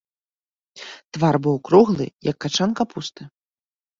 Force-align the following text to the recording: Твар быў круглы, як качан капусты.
Твар 1.17 1.35
быў 1.47 1.55
круглы, 1.69 2.07
як 2.31 2.37
качан 2.45 2.69
капусты. 2.79 3.23